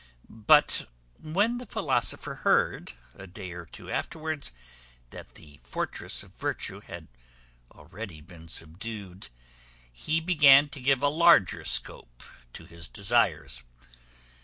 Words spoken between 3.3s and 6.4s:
or two afterwards, that the fortress of